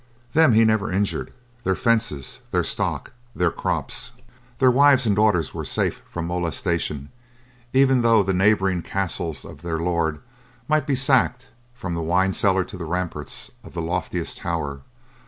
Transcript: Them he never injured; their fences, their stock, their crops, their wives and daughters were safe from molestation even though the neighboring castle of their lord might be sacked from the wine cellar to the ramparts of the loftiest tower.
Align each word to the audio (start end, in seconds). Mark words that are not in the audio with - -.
Them 0.33 0.53
he 0.53 0.65
never 0.65 0.91
injured; 0.91 1.31
their 1.63 1.75
fences, 1.75 2.39
their 2.49 2.63
stock, 2.63 3.11
their 3.35 3.51
crops, 3.51 4.13
their 4.57 4.71
wives 4.71 5.05
and 5.05 5.15
daughters 5.15 5.53
were 5.53 5.63
safe 5.63 6.01
from 6.09 6.25
molestation 6.25 7.09
even 7.71 8.01
though 8.01 8.23
the 8.23 8.33
neighboring 8.33 8.81
castle 8.81 9.35
of 9.43 9.61
their 9.61 9.77
lord 9.77 10.19
might 10.67 10.87
be 10.87 10.95
sacked 10.95 11.49
from 11.75 11.93
the 11.93 12.01
wine 12.01 12.33
cellar 12.33 12.63
to 12.63 12.77
the 12.79 12.85
ramparts 12.85 13.51
of 13.63 13.73
the 13.75 13.81
loftiest 13.83 14.39
tower. 14.39 14.81